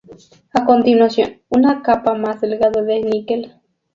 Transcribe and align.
A 0.53 0.65
continuación, 0.65 1.43
una 1.49 1.83
capa 1.83 2.15
más 2.15 2.41
delgada 2.41 2.81
de 2.81 3.01
níquel. 3.01 3.53